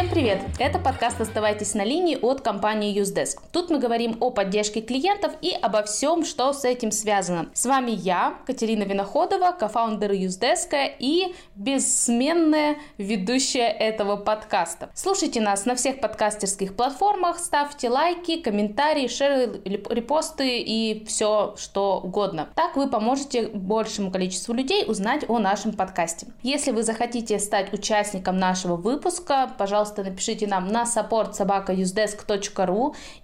[0.00, 0.40] Всем привет!
[0.58, 3.38] Это подкаст «Оставайтесь на линии» от компании Usedesk.
[3.52, 7.50] Тут мы говорим о поддержке клиентов и обо всем, что с этим связано.
[7.52, 14.88] С вами я, Катерина Виноходова, кофаундер Usedesk и бессменная ведущая этого подкаста.
[14.94, 22.48] Слушайте нас на всех подкастерских платформах, ставьте лайки, комментарии, шеры, репосты и все, что угодно.
[22.54, 26.28] Так вы поможете большему количеству людей узнать о нашем подкасте.
[26.42, 31.72] Если вы захотите стать участником нашего выпуска, пожалуйста, пожалуйста, напишите нам на support собака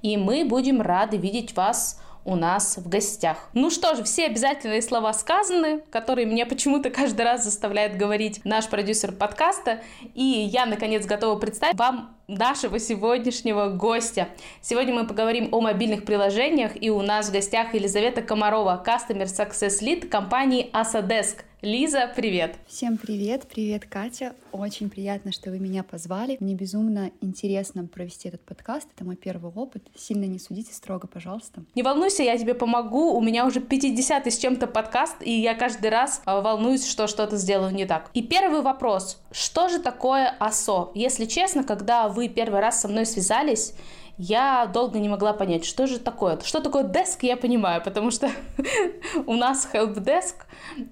[0.03, 3.37] и мы будем рады видеть вас у нас в гостях.
[3.55, 8.67] Ну что же, все обязательные слова сказаны, которые мне почему-то каждый раз заставляет говорить наш
[8.67, 9.81] продюсер подкаста,
[10.15, 14.27] и я, наконец, готова представить вам нашего сегодняшнего гостя.
[14.61, 19.81] Сегодня мы поговорим о мобильных приложениях, и у нас в гостях Елизавета Комарова, Customer Success
[19.81, 21.45] Lead компании Asadesk.
[21.63, 22.59] Лиза, привет!
[22.67, 23.49] Всем привет!
[23.49, 24.35] Привет, Катя!
[24.53, 26.37] Очень приятно, что вы меня позвали.
[26.39, 28.87] Мне безумно интересно провести этот подкаст.
[28.95, 29.83] Это мой первый опыт.
[29.97, 31.65] Сильно не судите, строго, пожалуйста.
[31.75, 33.15] Не волнуйся, я тебе помогу.
[33.15, 37.39] У меня уже 50 с чем-то подкаст, и я каждый раз а, волнуюсь, что что-то
[37.39, 38.11] сделаю не так.
[38.13, 39.19] И первый вопрос.
[39.33, 40.91] Что же такое АСО?
[40.95, 43.73] Если честно, когда вы первый раз со мной связались,
[44.19, 46.39] я долго не могла понять, что же такое.
[46.41, 48.31] Что такое деск, я понимаю, потому что
[49.27, 50.35] у нас helpdesk,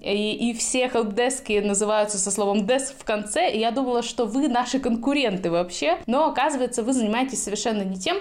[0.01, 4.47] и, и все helpdesk называются со словом desk в конце, и я думала, что вы
[4.47, 8.17] наши конкуренты вообще, но оказывается, вы занимаетесь совершенно не тем.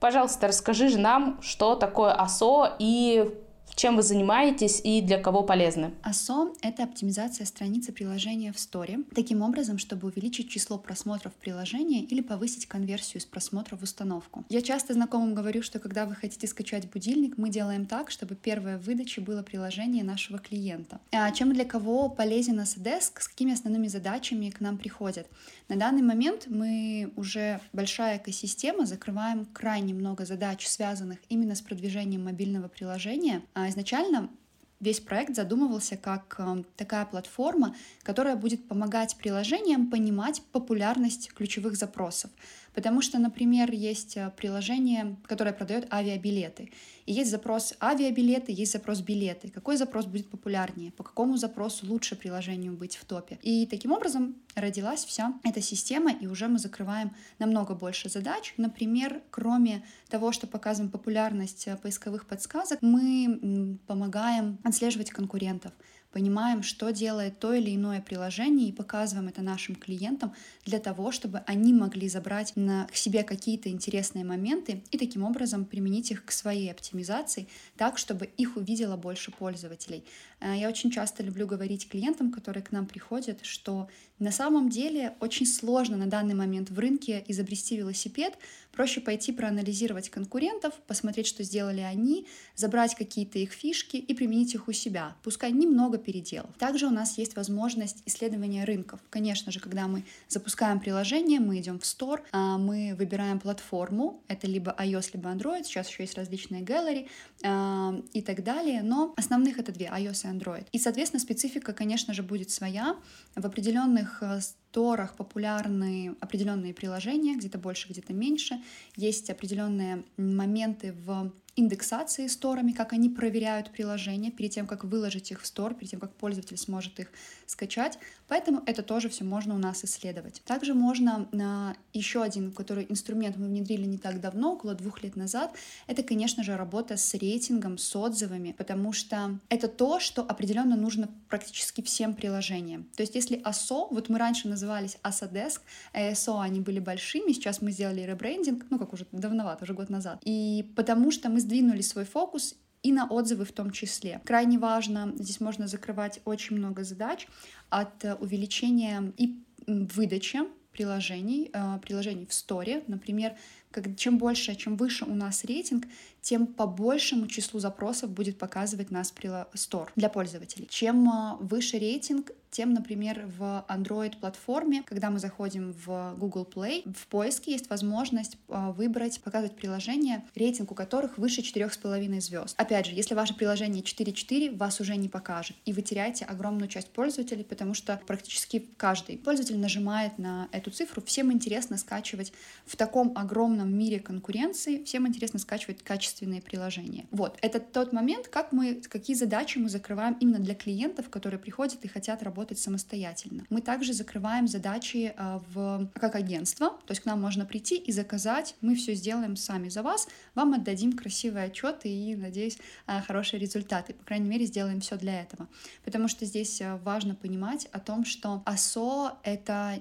[0.00, 3.30] Пожалуйста, расскажи же нам, что такое АСО и
[3.76, 5.92] чем вы занимаетесь и для кого полезны?
[6.02, 12.22] ASO— это оптимизация страницы приложения в Store, таким образом, чтобы увеличить число просмотров приложения или
[12.22, 14.46] повысить конверсию из просмотра в установку.
[14.48, 18.78] Я часто знакомым говорю, что когда вы хотите скачать будильник, мы делаем так, чтобы первая
[18.78, 20.98] выдача было приложение нашего клиента.
[21.12, 25.26] А чем для кого полезен Asdesk, с какими основными задачами к нам приходят?
[25.68, 32.24] На данный момент мы уже большая экосистема, закрываем крайне много задач, связанных именно с продвижением
[32.24, 34.30] мобильного приложения, а изначально
[34.78, 42.30] весь проект задумывался как э, такая платформа, которая будет помогать приложениям понимать популярность ключевых запросов.
[42.76, 46.70] Потому что, например, есть э, приложение, которое продает авиабилеты.
[47.06, 49.48] И есть запрос авиабилеты, есть запрос билеты.
[49.48, 50.92] Какой запрос будет популярнее?
[50.92, 53.38] По какому запросу лучше приложению быть в топе?
[53.40, 58.52] И таким образом родилась вся эта система, и уже мы закрываем намного больше задач.
[58.58, 65.72] Например, кроме того, что показываем популярность э, поисковых подсказок, мы помогаем отслеживать конкурентов
[66.16, 70.32] понимаем, что делает то или иное приложение и показываем это нашим клиентам
[70.64, 75.66] для того, чтобы они могли забрать на, к себе какие-то интересные моменты и таким образом
[75.66, 80.04] применить их к своей оптимизации так, чтобы их увидело больше пользователей.
[80.40, 83.88] Э, я очень часто люблю говорить клиентам, которые к нам приходят, что
[84.18, 88.38] на самом деле очень сложно на данный момент в рынке изобрести велосипед,
[88.72, 94.68] проще пойти проанализировать конкурентов, посмотреть, что сделали они, забрать какие-то их фишки и применить их
[94.68, 96.50] у себя, пускай немного переделов.
[96.58, 99.00] Также у нас есть возможность исследования рынков.
[99.10, 104.46] Конечно же, когда мы запускаем приложение, мы идем в Store, а, мы выбираем платформу, это
[104.46, 107.08] либо iOS, либо Android, сейчас еще есть различные gallery
[107.44, 110.66] а, и так далее, но основных это две, iOS и Android.
[110.72, 112.96] И, соответственно, специфика, конечно же, будет своя.
[113.34, 118.60] В определенных э, сторах популярны определенные приложения, где-то больше, где-то меньше.
[118.96, 125.40] Есть определенные моменты в индексации сторами, как они проверяют приложения перед тем, как выложить их
[125.40, 127.10] в стор, перед тем, как пользователь сможет их
[127.46, 127.98] скачать.
[128.28, 130.42] Поэтому это тоже все можно у нас исследовать.
[130.44, 135.16] Также можно на еще один, который инструмент мы внедрили не так давно, около двух лет
[135.16, 135.54] назад,
[135.86, 141.08] это, конечно же, работа с рейтингом, с отзывами, потому что это то, что определенно нужно
[141.28, 142.86] практически всем приложениям.
[142.96, 145.60] То есть если ASO, вот мы раньше назывались ASADesk,
[145.92, 149.88] а ASO они были большими, сейчас мы сделали ребрендинг, ну как уже давновато, уже год
[149.88, 150.20] назад.
[150.24, 154.20] И потому что мы сдвинули свой фокус и на отзывы в том числе.
[154.24, 157.28] Крайне важно, здесь можно закрывать очень много задач
[157.70, 160.40] от э, увеличения и выдачи
[160.72, 162.82] приложений, э, приложений в сторе.
[162.88, 163.36] Например,
[163.76, 165.86] как, чем больше, чем выше у нас рейтинг,
[166.22, 170.66] тем по большему числу запросов будет показывать нас Store для пользователей.
[170.70, 177.06] Чем э, выше рейтинг, тем, например, в Android-платформе, когда мы заходим в Google Play, в
[177.08, 182.54] поиске есть возможность а, выбрать, показывать приложения, рейтинг у которых выше 4,5 звезд.
[182.58, 186.88] Опять же, если ваше приложение 4,4, вас уже не покажет, и вы теряете огромную часть
[186.88, 191.02] пользователей, потому что практически каждый пользователь нажимает на эту цифру.
[191.02, 192.32] Всем интересно скачивать
[192.64, 197.06] в таком огромном современном мире конкуренции всем интересно скачивать качественные приложения.
[197.10, 201.84] Вот, это тот момент, как мы, какие задачи мы закрываем именно для клиентов, которые приходят
[201.84, 203.44] и хотят работать самостоятельно.
[203.50, 207.92] Мы также закрываем задачи а, в, как агентство, то есть к нам можно прийти и
[207.92, 213.40] заказать, мы все сделаем сами за вас, вам отдадим красивый отчет и, надеюсь, а, хорошие
[213.40, 213.92] результаты.
[213.92, 215.48] По крайней мере, сделаем все для этого.
[215.84, 219.80] Потому что здесь а, важно понимать о том, что АСО— это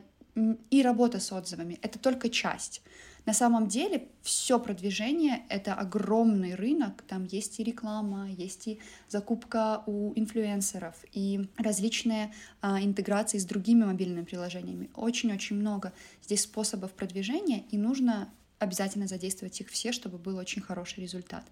[0.70, 2.82] и работа с отзывами— это только часть.
[3.26, 8.80] На самом деле все продвижение— это огромный рынок, там есть и реклама, есть и
[9.10, 12.32] закупка у инфлюенсеров, и различные
[12.62, 14.92] а, интеграции с другими мобильными приложениями.
[14.94, 15.92] Очень-очень много
[16.24, 18.30] здесь способов продвижения, и нужно
[18.60, 21.44] обязательно задействовать их все, чтобы был очень хороший результат.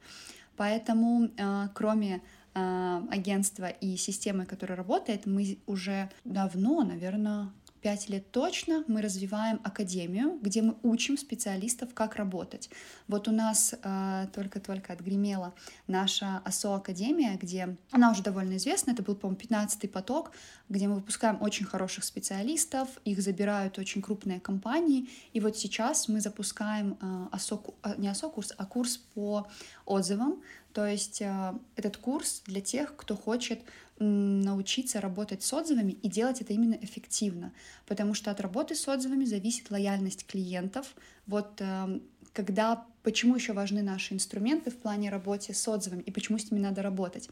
[0.56, 2.22] Поэтому, а, кроме
[2.54, 7.50] а, агентства и системы, которая работает, мы уже давно, наверное,
[7.84, 12.70] пять лет точно мы развиваем академию, где мы учим специалистов, как работать.
[13.10, 15.54] Вот у нас э, только-только отгремела
[15.88, 20.32] наша АСО Академия, где она уже довольно известна, это был, по-моему, 15-й поток,
[20.70, 26.22] где мы выпускаем очень хороших специалистов, их забирают очень крупные компании, и вот сейчас мы
[26.22, 27.62] запускаем э, АСО,
[27.98, 29.48] не АСО курс, а курс по
[29.86, 30.42] отзывам,
[30.72, 33.60] то есть э, этот курс для тех, кто хочет
[34.04, 37.52] научиться работать с отзывами и делать это именно эффективно,
[37.86, 40.96] потому что от работы с отзывами зависит лояльность клиентов.
[41.28, 42.04] Вот эм,
[42.34, 46.62] когда, почему еще важны наши инструменты в плане работы с отзывами и почему с ними
[46.62, 47.30] надо работать.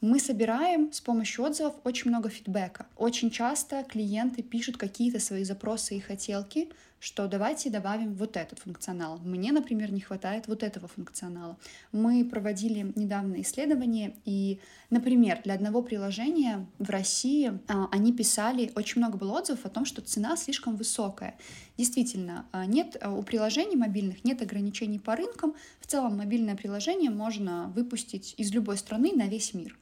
[0.00, 2.86] Мы собираем с помощью отзывов очень много фидбэка.
[2.96, 6.70] Очень часто клиенты пишут какие-то свои запросы и хотелки,
[7.02, 9.18] что давайте добавим вот этот функционал.
[9.24, 11.58] Мне, например, не хватает вот этого функционала.
[11.90, 19.00] Мы проводили недавно исследование, и, например, для одного приложения в России а, они писали, очень
[19.00, 21.36] много было отзывов о том, что цена слишком высокая.
[21.76, 25.56] Действительно, а, нет а, у приложений мобильных нет ограничений по рынкам.
[25.80, 29.76] В целом мобильное приложение можно выпустить из любой страны на весь мир.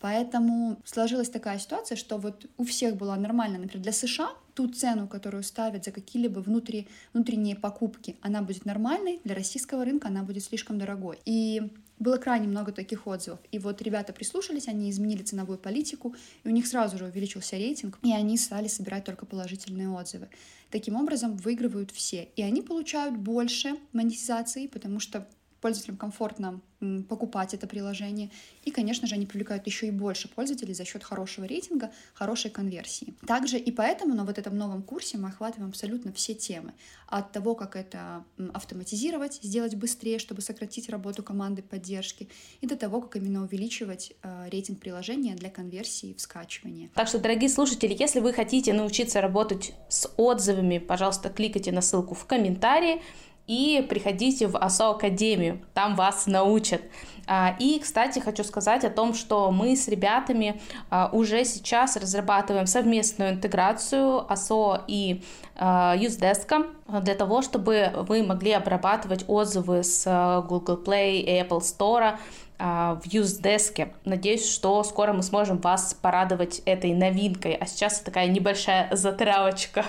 [0.00, 5.08] Поэтому сложилась такая ситуация, что вот у всех была нормально, например, для США ту цену,
[5.08, 10.44] которую ставят за какие-либо внутри, внутренние покупки, она будет нормальной, для российского рынка она будет
[10.44, 11.18] слишком дорогой.
[11.24, 13.38] И было крайне много таких отзывов.
[13.52, 17.98] И вот ребята прислушались, они изменили ценовую политику, и у них сразу же увеличился рейтинг,
[18.02, 20.28] и они стали собирать только положительные отзывы.
[20.70, 22.28] Таким образом, выигрывают все.
[22.36, 25.28] И они получают больше монетизации, потому что
[25.64, 26.60] пользователям комфортно
[27.08, 28.28] покупать это приложение.
[28.66, 33.14] И, конечно же, они привлекают еще и больше пользователей за счет хорошего рейтинга, хорошей конверсии.
[33.26, 36.74] Также и поэтому на вот этом новом курсе мы охватываем абсолютно все темы.
[37.06, 42.28] От того, как это автоматизировать, сделать быстрее, чтобы сократить работу команды поддержки,
[42.60, 46.90] и до того, как именно увеличивать э, рейтинг приложения для конверсии в скачивании.
[46.94, 52.14] Так что, дорогие слушатели, если вы хотите научиться работать с отзывами, пожалуйста, кликайте на ссылку
[52.14, 53.00] в комментарии
[53.46, 56.82] и приходите в АСО Академию, там вас научат.
[57.26, 60.60] А, и, кстати, хочу сказать о том, что мы с ребятами
[60.90, 65.22] а, уже сейчас разрабатываем совместную интеграцию АСО и
[65.56, 66.66] Юздеска
[67.02, 72.18] для того, чтобы вы могли обрабатывать отзывы с Google Play и Apple Store
[72.58, 73.94] в Юздеске.
[74.04, 77.54] Надеюсь, что скоро мы сможем вас порадовать этой новинкой.
[77.54, 79.84] А сейчас такая небольшая затравочка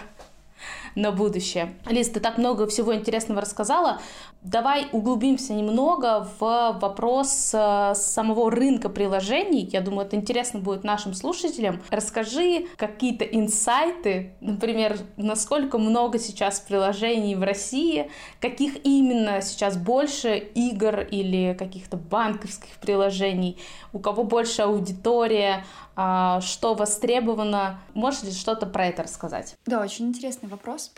[0.96, 1.74] на будущее.
[1.90, 4.00] Лиз, ты так много всего интересного рассказала.
[4.42, 9.70] Давай углубимся немного в вопрос э, самого рынка приложений.
[9.74, 11.82] Я думаю, это интересно будет нашим слушателям.
[11.90, 21.00] Расскажи какие-то инсайты, например, насколько много сейчас приложений в России, каких именно сейчас больше игр
[21.02, 23.58] или каких-то банковских приложений,
[23.94, 25.66] у кого больше аудитория,
[25.96, 27.80] что востребовано.
[27.94, 29.56] Можешь ли что-то про это рассказать?
[29.66, 30.92] Да, очень интересный вопрос,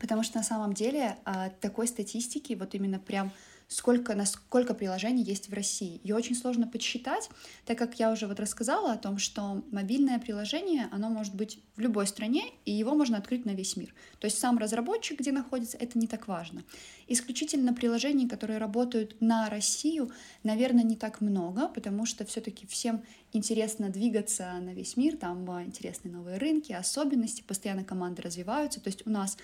[0.00, 3.30] потому что на самом деле а, такой статистики, вот именно прям
[3.68, 6.00] сколько, насколько приложений есть в России.
[6.04, 7.28] Ее очень сложно подсчитать,
[7.64, 11.80] так как я уже вот рассказала о том, что мобильное приложение, оно может быть в
[11.80, 13.92] любой стране, и его можно открыть на весь мир.
[14.20, 16.62] То есть сам разработчик, где находится, это не так важно.
[17.08, 20.10] Исключительно приложений, которые работают на Россию,
[20.42, 26.10] наверное, не так много, потому что все-таки всем интересно двигаться на весь мир, там интересны
[26.10, 28.80] новые рынки, особенности, постоянно команды развиваются.
[28.80, 29.36] То есть у нас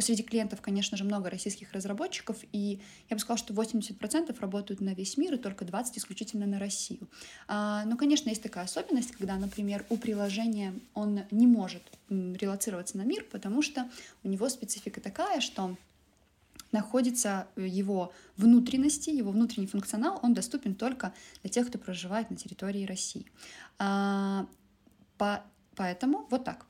[0.00, 4.94] Среди клиентов, конечно же, много российских разработчиков, и я бы сказала, что 80% работают на
[4.94, 7.08] весь мир, и только 20% исключительно на Россию.
[7.48, 13.02] А, но, конечно, есть такая особенность, когда, например, у приложения он не может релацироваться на
[13.02, 13.88] мир, потому что
[14.24, 15.76] у него специфика такая, что
[16.72, 22.84] находится его внутренности, его внутренний функционал, он доступен только для тех, кто проживает на территории
[22.84, 23.26] России.
[23.78, 24.46] А,
[25.18, 26.66] по, поэтому вот так.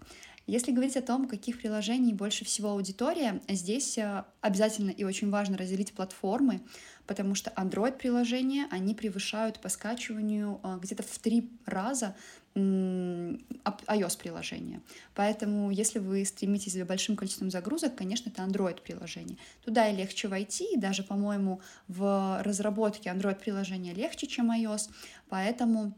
[0.47, 5.57] Если говорить о том, каких приложений больше всего аудитория, здесь э, обязательно и очень важно
[5.57, 6.61] разделить платформы,
[7.07, 12.17] потому что Android-приложения, они превышают по скачиванию э, где-то в три раза
[12.57, 14.81] iOS-приложение.
[15.15, 19.39] Поэтому, если вы стремитесь за большим количеством загрузок, конечно, это Android-приложение.
[19.65, 24.91] Туда и легче войти, и даже, по-моему, в разработке Android-приложения легче, чем iOS,
[25.29, 25.95] поэтому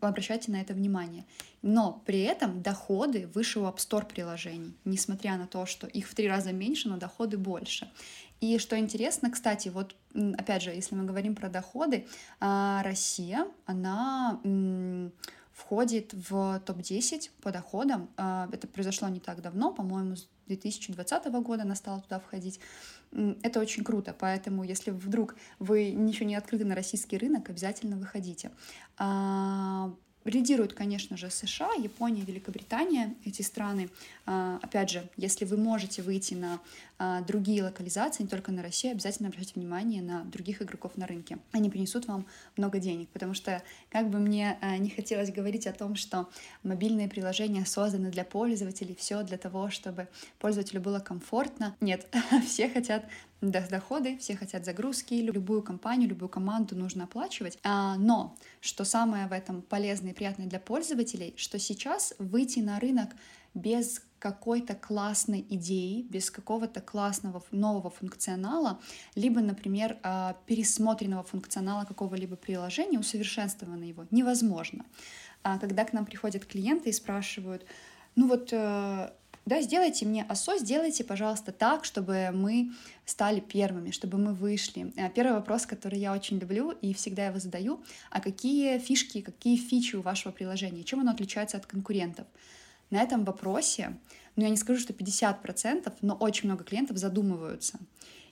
[0.00, 1.24] обращайте на это внимание.
[1.62, 6.14] Но при этом доходы выше у App Store приложений, несмотря на то, что их в
[6.14, 7.90] три раза меньше, но доходы больше.
[8.40, 12.06] И что интересно, кстати, вот опять же, если мы говорим про доходы,
[12.38, 14.40] а, Россия, она
[15.52, 18.08] входит в топ-10 по доходам.
[18.16, 22.60] А, это произошло не так давно, по-моему, с 2020 года она стала туда входить.
[23.42, 28.50] Это очень круто, поэтому если вдруг вы ничего не открыты на российский рынок, обязательно выходите.
[30.24, 33.88] Лидируют, конечно же, США, Япония, Великобритания, эти страны.
[34.26, 36.60] А, опять же, если вы можете выйти на
[36.98, 41.38] а, другие локализации, не только на Россию, обязательно обращайте внимание на других игроков на рынке.
[41.52, 45.72] Они принесут вам много денег, потому что, как бы мне а, не хотелось говорить о
[45.72, 46.28] том, что
[46.62, 50.08] мобильные приложения созданы для пользователей, все для того, чтобы
[50.40, 51.76] пользователю было комфортно.
[51.80, 52.06] Нет,
[52.46, 53.04] все хотят
[53.40, 57.58] доходы, все хотят загрузки, любую компанию, любую команду нужно оплачивать.
[57.62, 62.80] А, но что самое в этом полезное и приятное для пользователей, что сейчас выйти на
[62.80, 63.10] рынок
[63.54, 68.80] без какой-то классной идеи, без какого-то классного нового функционала,
[69.14, 74.84] либо, например, а, пересмотренного функционала какого-либо приложения, усовершенствованного его, невозможно.
[75.42, 77.64] А когда к нам приходят клиенты и спрашивают,
[78.16, 79.10] ну вот э,
[79.48, 82.70] да, сделайте мне ОСО, сделайте, пожалуйста, так, чтобы мы
[83.06, 84.92] стали первыми, чтобы мы вышли.
[84.96, 89.56] Э, первый вопрос, который я очень люблю и всегда его задаю, а какие фишки, какие
[89.56, 92.26] фичи у вашего приложения, чем оно отличается от конкурентов?
[92.90, 93.96] На этом вопросе,
[94.36, 97.78] ну я не скажу, что 50%, но очень много клиентов задумываются.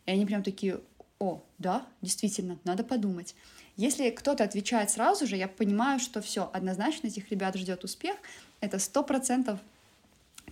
[0.05, 0.81] И они прям такие,
[1.19, 3.35] о, да, действительно, надо подумать.
[3.77, 8.17] Если кто-то отвечает сразу же, я понимаю, что все, однозначно этих ребят ждет успех.
[8.61, 9.59] Это сто процентов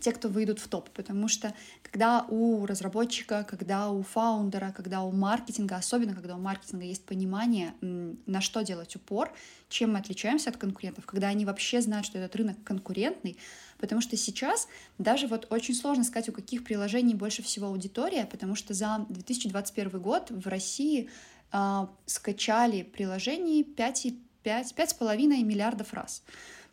[0.04, 5.11] те, кто выйдут в топ, потому что когда у разработчика, когда у фаундера, когда у
[5.11, 9.32] маркетинга, особенно когда у маркетинга есть понимание, на что делать упор,
[9.70, 13.38] чем мы отличаемся от конкурентов, когда они вообще знают, что этот рынок конкурентный,
[13.78, 14.68] потому что сейчас
[14.99, 20.02] даже вот очень сложно сказать, у каких приложений больше всего аудитория, потому что за 2021
[20.02, 21.08] год в России
[21.50, 26.23] э, скачали приложений 5,5 миллиардов раз.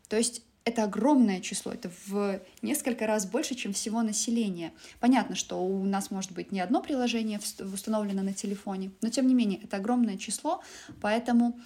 [0.10, 4.74] То есть это огромное число, это в несколько раз больше, чем всего населения.
[5.00, 9.34] Понятно, что у нас может быть не одно приложение установлено на телефоне, но тем не
[9.34, 10.62] менее это огромное число,
[11.02, 11.60] поэтому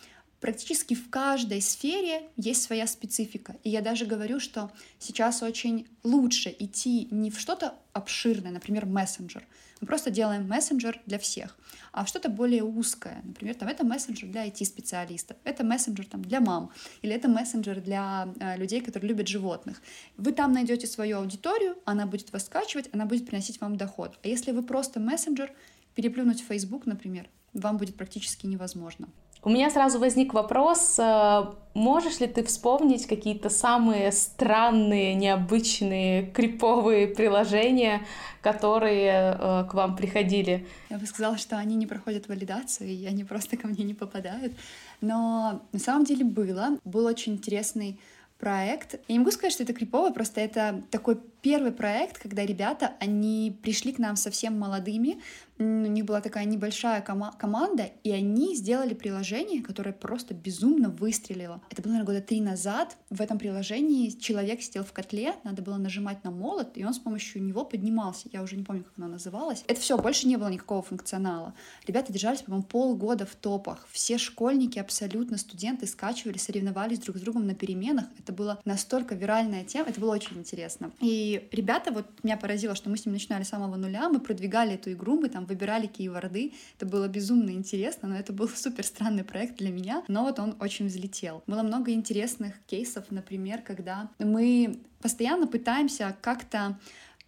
[0.46, 3.56] практически в каждой сфере есть своя специфика.
[3.64, 9.44] И я даже говорю, что сейчас очень лучше идти не в что-то обширное, например, мессенджер.
[9.82, 11.58] Мы просто делаем мессенджер для всех,
[11.92, 13.24] а в что-то более узкое.
[13.24, 16.70] Например, там это мессенджер для IT-специалистов, это мессенджер там, для мам,
[17.02, 19.82] или это мессенджер для э, людей, которые любят животных.
[20.16, 24.20] Вы там найдете свою аудиторию, она будет вас скачивать, она будет приносить вам доход.
[24.24, 25.52] А если вы просто мессенджер,
[25.96, 29.08] переплюнуть Facebook, например, вам будет практически невозможно.
[29.46, 31.44] У меня сразу возник вопрос, э,
[31.76, 38.02] можешь ли ты вспомнить какие-то самые странные, необычные, криповые приложения,
[38.42, 40.66] которые э, к вам приходили?
[40.90, 44.54] Я бы сказала, что они не проходят валидацию, и они просто ко мне не попадают.
[45.00, 46.80] Но на самом деле было.
[46.84, 48.00] Был очень интересный
[48.40, 48.96] проект.
[49.08, 53.56] Я не могу сказать, что это крипово, просто это такой первый проект, когда ребята, они
[53.62, 55.22] пришли к нам совсем молодыми,
[55.58, 61.62] у них была такая небольшая кома- команда, и они сделали приложение, которое просто безумно выстрелило.
[61.70, 62.98] Это было, наверное, года три назад.
[63.10, 67.00] В этом приложении человек сидел в котле, надо было нажимать на молот, и он с
[67.00, 68.28] помощью него поднимался.
[68.34, 69.64] Я уже не помню, как оно называлось.
[69.68, 71.54] Это все, больше не было никакого функционала.
[71.88, 73.88] Ребята держались, по-моему, полгода в топах.
[73.92, 78.06] Все школьники, абсолютно студенты скачивали, соревновались друг с другом на переменах.
[78.20, 80.92] Это была настолько виральная тема, это было очень интересно.
[81.00, 84.74] И ребята, вот меня поразило, что мы с ним начинали с самого нуля, мы продвигали
[84.74, 86.54] эту игру, мы там выбирали кейворды.
[86.78, 90.04] Это было безумно интересно, но это был супер странный проект для меня.
[90.08, 91.44] Но вот он очень взлетел.
[91.48, 96.78] Было много интересных кейсов, например, когда мы постоянно пытаемся как-то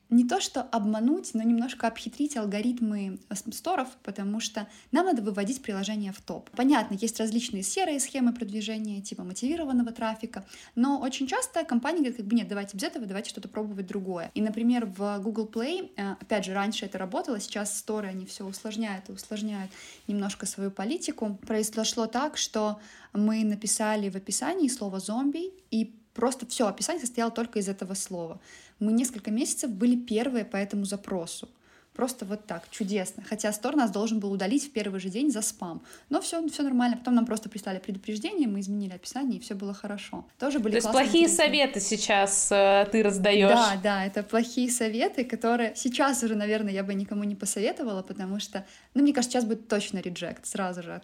[0.09, 3.19] не то что обмануть, но немножко обхитрить алгоритмы
[3.51, 6.49] сторов, потому что нам надо выводить приложение в топ.
[6.51, 10.45] Понятно, есть различные серые схемы продвижения, типа мотивированного трафика,
[10.75, 14.31] но очень часто компании говорят, как бы нет, давайте без этого, давайте что-то пробовать другое.
[14.33, 18.45] И, например, в Google Play, э, опять же, раньше это работало, сейчас сторы, они все
[18.45, 19.71] усложняют и усложняют
[20.07, 21.37] немножко свою политику.
[21.45, 22.79] Произошло так, что
[23.13, 28.39] мы написали в описании слово «зомби» и просто все описание состояло только из этого слова.
[28.79, 31.49] Мы несколько месяцев были первые по этому запросу.
[31.97, 33.23] Просто вот так, чудесно.
[33.27, 35.81] Хотя стор нас должен был удалить в первый же день за спам.
[36.09, 36.95] Но все, все нормально.
[36.95, 40.23] Потом нам просто прислали предупреждение, мы изменили описание, и все было хорошо.
[40.37, 41.47] Тоже были То есть плохие интересные.
[41.47, 43.49] советы сейчас э, ты раздаешь.
[43.49, 48.39] Да, да, это плохие советы, которые сейчас уже, наверное, я бы никому не посоветовала, потому
[48.39, 50.45] что, ну, мне кажется, сейчас будет точно реджект.
[50.45, 51.01] Сразу же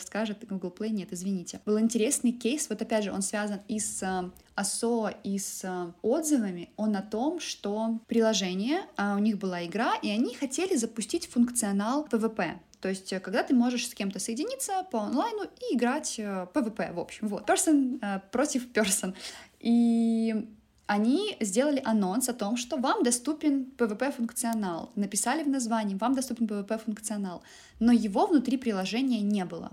[0.00, 1.60] скажет Google Play, нет, извините.
[1.66, 5.92] Был интересный кейс, вот опять же, он связан и с э, АСО и с э,
[6.02, 11.26] отзывами, он о том, что приложение, а у них была игра, и они хотели запустить
[11.26, 12.58] функционал PvP.
[12.80, 16.92] То есть, э, когда ты можешь с кем-то соединиться по онлайну и играть PvP, э,
[16.92, 17.48] в общем, вот.
[17.48, 19.14] Person против person.
[19.60, 20.46] И
[20.86, 24.90] они сделали анонс о том, что вам доступен PvP-функционал.
[24.94, 27.42] Написали в названии, вам доступен PvP-функционал.
[27.78, 29.70] Но его внутри приложения не было.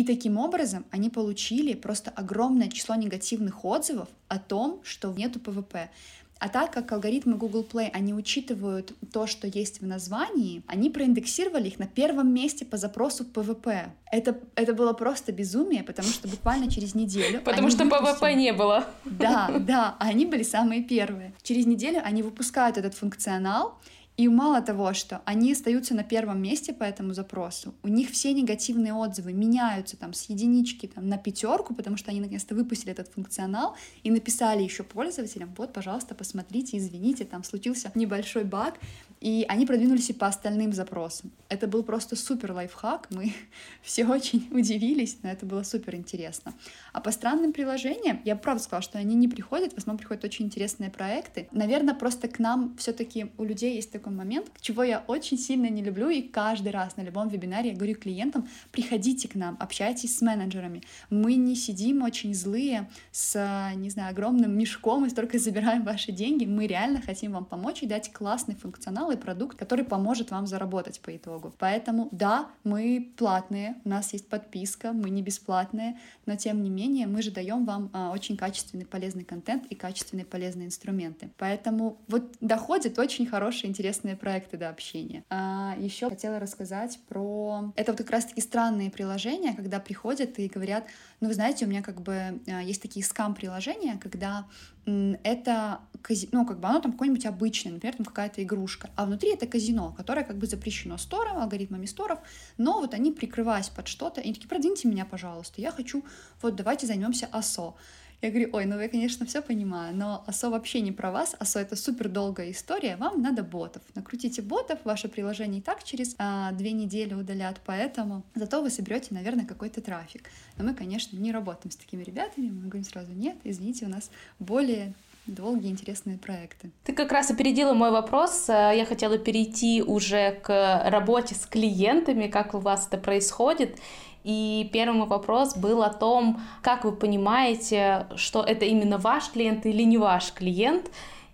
[0.00, 5.90] И таким образом они получили просто огромное число негативных отзывов о том, что нету PvP.
[6.38, 11.68] А так как алгоритмы Google Play, они учитывают то, что есть в названии, они проиндексировали
[11.68, 13.90] их на первом месте по запросу PvP.
[14.10, 17.40] Это, это было просто безумие, потому что буквально через неделю...
[17.44, 18.32] Потому что выпустили...
[18.32, 18.86] PvP не было.
[19.04, 21.34] Да, да, они были самые первые.
[21.42, 23.78] Через неделю они выпускают этот функционал,
[24.16, 28.34] и мало того, что они остаются на первом месте по этому запросу, у них все
[28.34, 33.08] негативные отзывы меняются там с единички там, на пятерку, потому что они наконец-то выпустили этот
[33.08, 38.74] функционал и написали еще пользователям, вот, пожалуйста, посмотрите, извините, там случился небольшой баг,
[39.20, 41.30] и они продвинулись и по остальным запросам.
[41.48, 43.34] Это был просто супер лайфхак, мы
[43.82, 46.54] все очень удивились, но это было супер интересно.
[46.92, 50.46] А по странным приложениям, я правда сказала, что они не приходят, в основном приходят очень
[50.46, 51.48] интересные проекты.
[51.52, 55.82] Наверное, просто к нам все-таки у людей есть такой момент, чего я очень сильно не
[55.82, 60.22] люблю, и каждый раз на любом вебинаре я говорю клиентам, приходите к нам, общайтесь с
[60.22, 60.82] менеджерами.
[61.08, 66.44] Мы не сидим очень злые с, не знаю, огромным мешком и только забираем ваши деньги.
[66.44, 71.00] Мы реально хотим вам помочь и дать классный функционал и продукт, который поможет вам заработать
[71.00, 71.54] по итогу.
[71.58, 77.06] Поэтому да, мы платные, у нас есть подписка, мы не бесплатные, но тем не менее
[77.06, 81.30] мы же даем вам а, очень качественный полезный контент и качественные полезные инструменты.
[81.38, 85.24] Поэтому вот доходят очень хорошие, интересные проекты до общения.
[85.30, 87.72] А еще хотела рассказать про...
[87.76, 90.84] Это вот как раз-таки странные приложения, когда приходят и говорят,
[91.20, 94.46] ну вы знаете, у меня как бы а, есть такие скам-приложения, когда
[94.86, 99.32] это казино, ну, как бы оно там какое-нибудь обычное, например, там какая-то игрушка, а внутри
[99.34, 102.20] это казино, которое как бы запрещено стором, алгоритмами сторов,
[102.56, 106.04] но вот они, прикрываясь под что-то, они такие, продвиньте меня, пожалуйста, я хочу,
[106.40, 107.74] вот давайте займемся АСО.
[108.22, 111.60] Я говорю, ой, ну я, конечно, все понимаю, но АСО вообще не про вас, АСО
[111.60, 113.82] это супер долгая история, вам надо ботов.
[113.94, 119.14] Накрутите ботов, ваше приложение и так через а, две недели удалят, поэтому зато вы соберете,
[119.14, 120.28] наверное, какой-то трафик.
[120.58, 124.10] Но мы, конечно, не работаем с такими ребятами, мы говорим сразу, нет, извините, у нас
[124.38, 124.92] более
[125.26, 126.70] долгие интересные проекты.
[126.84, 128.48] Ты как раз опередила мой вопрос.
[128.48, 133.78] Я хотела перейти уже к работе с клиентами, как у вас это происходит.
[134.24, 139.82] И первый вопрос был о том, как вы понимаете, что это именно ваш клиент или
[139.82, 140.90] не ваш клиент.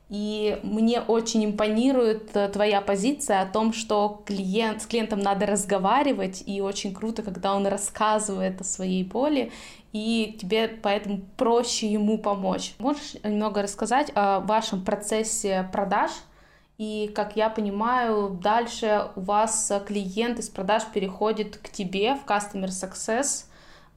[0.08, 6.44] И мне очень импонирует э, твоя позиция о том, что клиент, с клиентом надо разговаривать,
[6.46, 9.50] и очень круто, когда он рассказывает о своей боли,
[9.92, 12.74] и тебе поэтому проще ему помочь.
[12.78, 16.12] Можешь немного рассказать о вашем процессе продаж?
[16.78, 22.68] И, как я понимаю, дальше у вас клиент из продаж переходит к тебе в Customer
[22.68, 23.46] Success.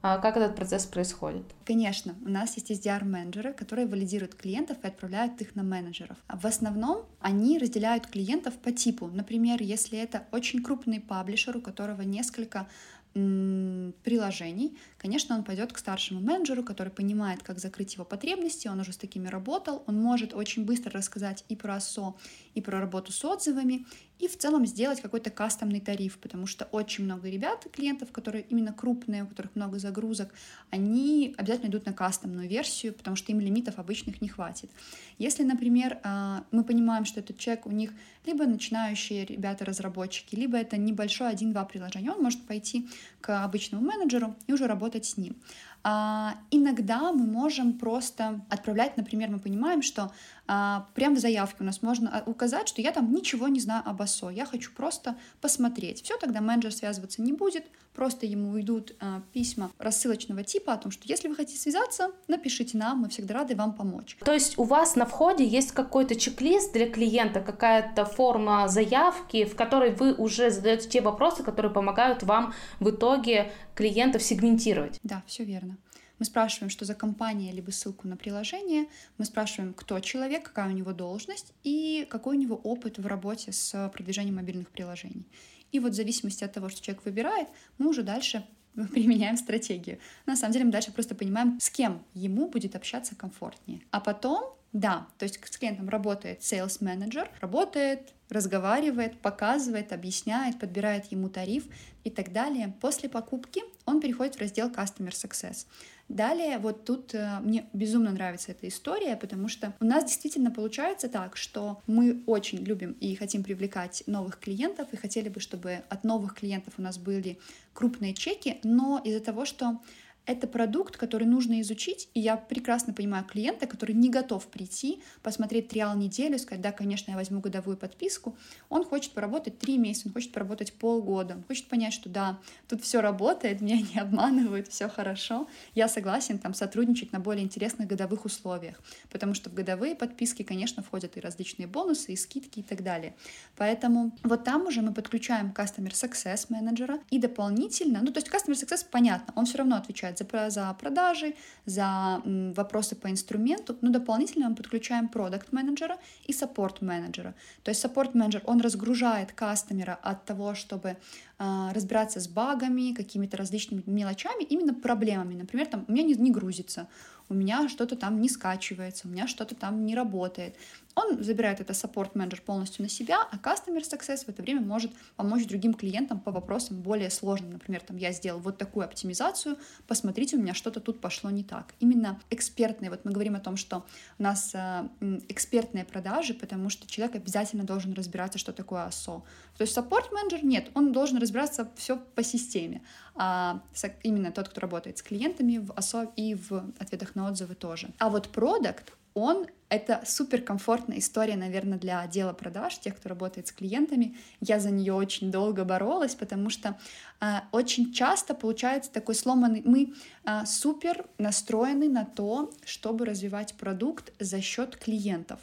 [0.02, 1.44] А как этот процесс происходит?
[1.66, 6.16] Конечно, у нас есть SDR-менеджеры, которые валидируют клиентов и отправляют их на менеджеров.
[6.26, 9.08] В основном они разделяют клиентов по типу.
[9.08, 12.66] Например, если это очень крупный паблишер, у которого несколько
[13.12, 18.92] приложений, конечно, он пойдет к старшему менеджеру, который понимает, как закрыть его потребности, он уже
[18.92, 22.16] с такими работал, он может очень быстро рассказать и про СО,
[22.54, 23.86] и про работу с отзывами,
[24.20, 28.72] и в целом сделать какой-то кастомный тариф, потому что очень много ребят, клиентов, которые именно
[28.72, 30.34] крупные, у которых много загрузок,
[30.68, 34.70] они обязательно идут на кастомную версию, потому что им лимитов обычных не хватит.
[35.16, 37.92] Если, например, а, мы понимаем, что этот человек у них
[38.26, 42.88] либо начинающие ребята-разработчики, либо это небольшое один-два приложения, он может пойти
[43.22, 45.36] к обычному менеджеру и уже работать с ним.
[45.82, 50.12] А, иногда мы можем просто отправлять, например, мы понимаем, что
[50.52, 53.84] а, прямо в заявке у нас можно а, указать, что я там ничего не знаю
[53.86, 56.02] об ОСО, я хочу просто посмотреть.
[56.02, 60.90] Все, тогда менеджер связываться не будет, просто ему уйдут а, письма рассылочного типа о том,
[60.90, 64.18] что если вы хотите связаться, напишите нам, мы всегда рады вам помочь.
[64.24, 69.54] То есть у вас на входе есть какой-то чек-лист для клиента, какая-то форма заявки, в
[69.54, 74.98] которой вы уже задаете те вопросы, которые помогают вам в итоге клиентов сегментировать.
[75.04, 75.78] Да, все верно.
[76.20, 78.86] Мы спрашиваем, что за компания, либо ссылку на приложение.
[79.16, 83.52] Мы спрашиваем, кто человек, какая у него должность и какой у него опыт в работе
[83.52, 85.24] с продвижением мобильных приложений.
[85.72, 89.98] И вот в зависимости от того, что человек выбирает, мы уже дальше применяем стратегию.
[90.26, 93.80] На самом деле мы дальше просто понимаем, с кем ему будет общаться комфортнее.
[93.90, 101.10] А потом, да, то есть с клиентом работает sales manager, работает, разговаривает, показывает, объясняет, подбирает
[101.12, 101.64] ему тариф
[102.04, 102.74] и так далее.
[102.82, 105.66] После покупки он переходит в раздел Customer Success.
[106.10, 111.08] Далее, вот тут э, мне безумно нравится эта история, потому что у нас действительно получается
[111.08, 116.02] так, что мы очень любим и хотим привлекать новых клиентов, и хотели бы, чтобы от
[116.02, 117.38] новых клиентов у нас были
[117.72, 119.80] крупные чеки, но из-за того, что
[120.30, 125.68] это продукт, который нужно изучить, и я прекрасно понимаю клиента, который не готов прийти, посмотреть
[125.68, 128.36] триал неделю, сказать, да, конечно, я возьму годовую подписку.
[128.68, 132.38] Он хочет поработать три месяца, он хочет поработать полгода, он хочет понять, что да,
[132.68, 137.88] тут все работает, меня не обманывают, все хорошо, я согласен там сотрудничать на более интересных
[137.88, 142.62] годовых условиях, потому что в годовые подписки, конечно, входят и различные бонусы, и скидки и
[142.62, 143.14] так далее.
[143.56, 148.54] Поэтому вот там уже мы подключаем Customer Success менеджера и дополнительно, ну то есть Customer
[148.54, 151.34] Success понятно, он все равно отвечает за, за продажи,
[151.66, 152.22] за
[152.56, 157.34] вопросы по инструменту, но дополнительно мы подключаем продукт менеджера и саппорт менеджера.
[157.62, 160.96] То есть саппорт менеджер, он разгружает кастомера от того, чтобы
[161.40, 165.34] разбираться с багами, какими-то различными мелочами, именно проблемами.
[165.34, 166.86] Например, там у меня не, не грузится,
[167.30, 170.56] у меня что-то там не скачивается, у меня что-то там не работает.
[170.96, 174.92] Он забирает это support менеджер полностью на себя, а Customer Success в это время может
[175.16, 177.52] помочь другим клиентам по вопросам более сложным.
[177.52, 181.74] Например, там я сделал вот такую оптимизацию, посмотрите, у меня что-то тут пошло не так.
[181.78, 183.86] Именно экспертные, вот мы говорим о том, что
[184.18, 184.88] у нас э,
[185.28, 189.22] экспертные продажи, потому что человек обязательно должен разбираться, что такое АСО.
[189.60, 192.80] То есть support менеджер нет, он должен разбираться все по системе.
[193.14, 193.60] А
[194.02, 197.90] именно тот, кто работает с клиентами в АСО и в ответах на отзывы тоже.
[197.98, 203.52] А вот продукт, он это суперкомфортная история, наверное, для отдела продаж, тех, кто работает с
[203.52, 204.16] клиентами.
[204.40, 206.78] Я за нее очень долго боролась, потому что
[207.20, 209.60] э, очень часто получается такой сломанный.
[209.66, 209.92] Мы
[210.24, 215.38] э, супер настроены на то, чтобы развивать продукт за счет клиентов.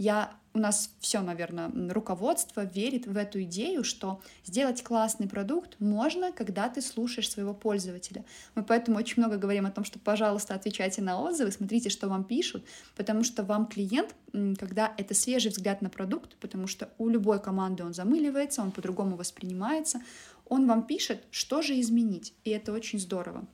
[0.00, 6.32] Я у нас все, наверное, руководство верит в эту идею, что сделать классный продукт можно,
[6.32, 8.24] когда ты слушаешь своего пользователя.
[8.54, 12.24] Мы поэтому очень много говорим о том, что, пожалуйста, отвечайте на отзывы, смотрите, что вам
[12.24, 12.64] пишут,
[12.96, 14.14] потому что вам клиент,
[14.58, 19.16] когда это свежий взгляд на продукт, потому что у любой команды он замыливается, он по-другому
[19.16, 20.00] воспринимается,
[20.48, 23.46] он вам пишет, что же изменить, и это очень здорово.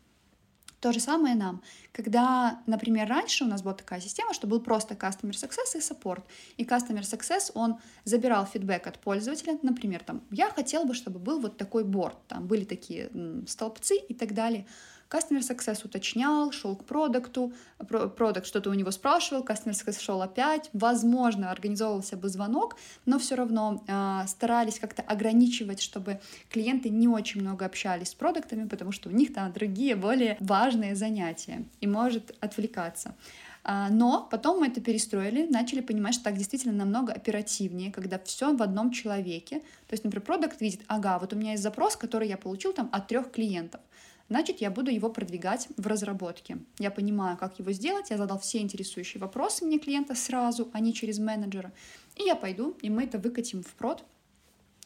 [0.86, 1.62] То же самое нам.
[1.90, 6.22] Когда, например, раньше у нас была такая система, что был просто Customer Success и Support.
[6.58, 9.58] И Customer Success, он забирал фидбэк от пользователя.
[9.62, 13.10] Например, там, я хотел бы, чтобы был вот такой борт, там были такие
[13.48, 14.64] столбцы и так далее.
[15.10, 20.68] Customer Success уточнял, шел к продукту, продукт что-то у него спрашивал, Customer Success шел опять,
[20.72, 27.40] возможно, организовывался бы звонок, но все равно э, старались как-то ограничивать, чтобы клиенты не очень
[27.40, 32.34] много общались с продуктами, потому что у них там другие, более важные занятия и может
[32.40, 33.14] отвлекаться.
[33.68, 38.54] А, но потом мы это перестроили, начали понимать, что так действительно намного оперативнее, когда все
[38.54, 39.58] в одном человеке.
[39.88, 42.88] То есть, например, продукт видит, ага, вот у меня есть запрос, который я получил там
[42.92, 43.80] от трех клиентов
[44.28, 46.58] значит, я буду его продвигать в разработке.
[46.78, 50.92] Я понимаю, как его сделать, я задал все интересующие вопросы мне клиента сразу, а не
[50.94, 51.72] через менеджера.
[52.16, 54.04] И я пойду, и мы это выкатим в прод,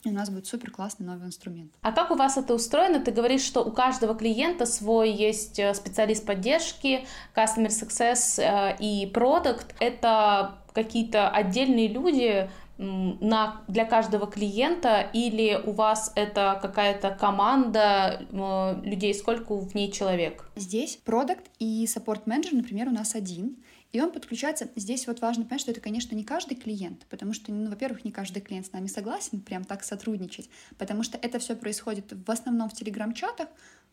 [0.02, 1.72] и у нас будет супер классный новый инструмент.
[1.82, 3.00] А как у вас это устроено?
[3.00, 9.10] Ты говоришь, что у каждого клиента свой есть э, специалист поддержки, customer success э, и
[9.12, 9.74] product.
[9.78, 12.50] Это какие-то отдельные люди,
[12.80, 19.92] на, для каждого клиента или у вас это какая-то команда э, людей, сколько в ней
[19.92, 20.48] человек?
[20.56, 23.56] Здесь продукт и саппорт менеджер, например, у нас один.
[23.92, 24.68] И он подключается.
[24.76, 28.12] Здесь вот важно понять, что это, конечно, не каждый клиент, потому что, ну, во-первых, не
[28.12, 32.68] каждый клиент с нами согласен прям так сотрудничать, потому что это все происходит в основном
[32.68, 33.48] в телеграм-чатах,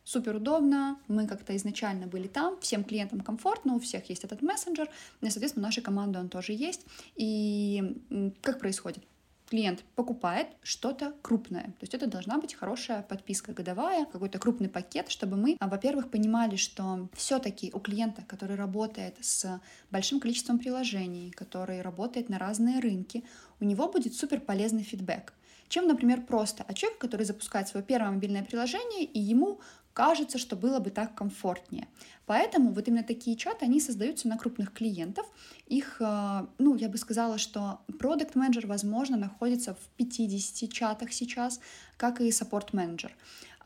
[0.08, 4.90] супер удобно, мы как-то изначально были там, всем клиентам комфортно, у всех есть этот мессенджер,
[5.22, 6.86] и, соответственно, у нашей команды он тоже есть.
[7.16, 7.98] И
[8.42, 9.04] как происходит?
[9.50, 11.64] клиент покупает что-то крупное.
[11.64, 16.12] То есть это должна быть хорошая подписка годовая, какой-то крупный пакет, чтобы мы, а, во-первых,
[16.12, 22.82] понимали, что все-таки у клиента, который работает с большим количеством приложений, который работает на разные
[22.82, 23.24] рынки,
[23.62, 25.34] у него будет супер полезный фидбэк
[25.70, 29.60] чем, например, просто от человека, который запускает свое первое мобильное приложение, и ему
[29.98, 31.88] кажется, что было бы так комфортнее.
[32.28, 35.26] Поэтому вот именно такие чаты, они создаются на крупных клиентов.
[35.66, 41.60] Их, э, ну, я бы сказала, что продукт менеджер возможно, находится в 50 чатах сейчас,
[41.98, 43.12] как и саппорт менеджер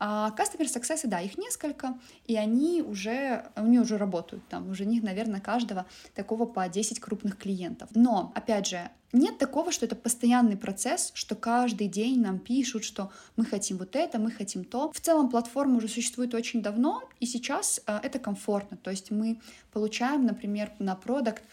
[0.04, 5.04] А Customer Success, да, их несколько, и они уже, они уже работают, там уже них,
[5.04, 5.86] наверное, каждого
[6.16, 7.88] такого по 10 крупных клиентов.
[7.94, 13.12] Но, опять же, нет такого, что это постоянный процесс, что каждый день нам пишут, что
[13.36, 14.90] мы хотим вот это, мы хотим то.
[14.90, 18.76] В целом платформа уже существует очень давно, и сейчас э, это комфортно.
[18.76, 19.40] То есть мы
[19.72, 21.44] получаем, например, на продукт,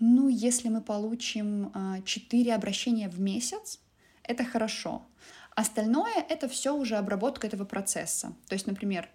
[0.00, 3.78] ну, если мы получим э, 4 обращения в месяц,
[4.24, 5.02] это хорошо.
[5.54, 8.34] Остальное— это все уже обработка этого процесса.
[8.48, 9.08] То есть, например,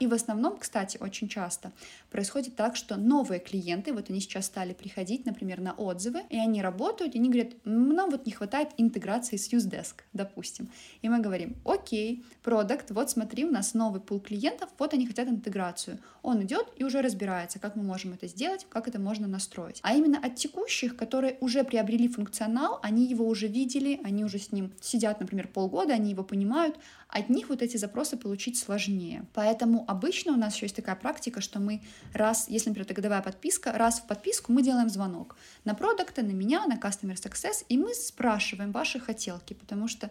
[0.00, 1.72] и в основном, кстати, очень часто
[2.10, 6.62] происходит так, что новые клиенты, вот они сейчас стали приходить, например, на отзывы, и они
[6.62, 10.70] работают, и они говорят, нам вот не хватает интеграции с UseDesk, допустим.
[11.02, 15.28] И мы говорим, окей, продукт, вот смотри, у нас новый пул клиентов, вот они хотят
[15.28, 15.98] интеграцию.
[16.22, 19.80] Он идет и уже разбирается, как мы можем это сделать, как это можно настроить.
[19.82, 24.52] А именно от текущих, которые уже приобрели функционал, они его уже видели, они уже с
[24.52, 26.76] ним сидят, например, полгода, они его понимают,
[27.08, 29.26] от них вот эти запросы получить сложнее.
[29.34, 33.22] Поэтому обычно у нас еще есть такая практика, что мы раз, если, например, это годовая
[33.22, 37.76] подписка, раз в подписку мы делаем звонок на продукты, на меня, на Customer Success, и
[37.76, 40.10] мы спрашиваем ваши хотелки, потому что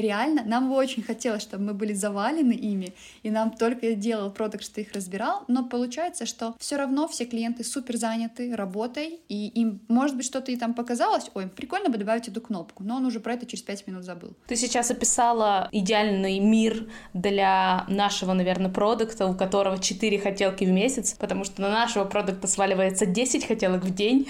[0.00, 4.64] реально нам бы очень хотелось, чтобы мы были завалены ими, и нам только делал продукт,
[4.64, 9.80] что их разбирал, но получается, что все равно все клиенты супер заняты работой, и им,
[9.88, 13.20] может быть, что-то и там показалось, ой, прикольно бы добавить эту кнопку, но он уже
[13.20, 14.34] про это через 5 минут забыл.
[14.46, 21.14] Ты сейчас описала идеальный мир для нашего, наверное, продукта, у которого 4 хотелки в месяц,
[21.18, 24.28] потому что на нашего продукта сваливается 10 хотелок в день,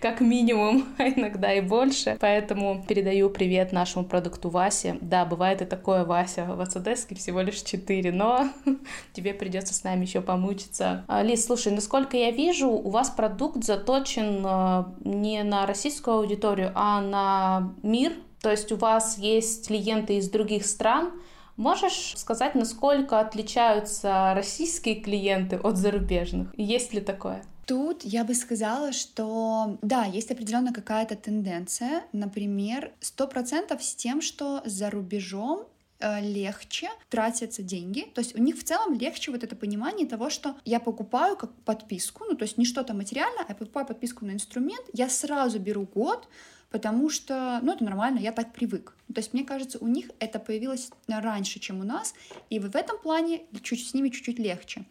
[0.00, 2.16] как минимум, а иногда и больше.
[2.20, 4.98] Поэтому передаю привет нашему продукту Васе.
[5.00, 8.48] Да, бывает и такое, Вася, в Ацедеске всего лишь 4, но
[9.12, 11.04] тебе придется с нами еще помучиться.
[11.08, 16.72] А, Лиз, слушай, насколько я вижу, у вас продукт заточен а, не на российскую аудиторию,
[16.74, 18.12] а на мир.
[18.40, 21.12] То есть у вас есть клиенты из других стран,
[21.56, 26.48] Можешь сказать, насколько отличаются российские клиенты от зарубежных?
[26.56, 27.44] Есть ли такое?
[27.66, 34.20] Тут я бы сказала, что да, есть определенно какая-то тенденция, например, сто процентов с тем,
[34.20, 35.66] что за рубежом
[36.00, 38.02] э, легче тратятся деньги.
[38.14, 41.52] То есть у них в целом легче вот это понимание того, что я покупаю как
[41.64, 45.60] подписку, ну то есть не что-то материальное, а я покупаю подписку на инструмент, я сразу
[45.60, 46.28] беру год,
[46.72, 48.96] потому что, ну, это нормально, я так привык.
[49.14, 52.14] То есть, мне кажется, у них это появилось раньше, чем у нас,
[52.50, 54.84] и в этом плане чуть с ними чуть-чуть легче.